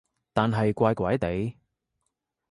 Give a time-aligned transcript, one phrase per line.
[0.33, 1.55] 但係怪怪地